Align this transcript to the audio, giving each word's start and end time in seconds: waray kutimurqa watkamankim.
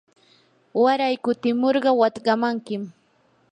waray 0.81 1.15
kutimurqa 1.23 1.91
watkamankim. 1.99 2.83